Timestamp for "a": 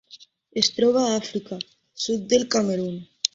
1.07-1.11